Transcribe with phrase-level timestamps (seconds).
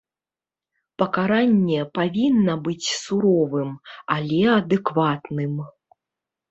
[1.01, 3.69] Пакаранне павінна быць суровым,
[4.19, 5.53] але адэкватным.